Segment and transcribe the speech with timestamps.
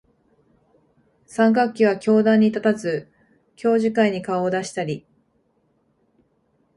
[1.27, 3.07] 三学期は教壇に立たず、
[3.55, 5.05] 教授会に顔を出したり、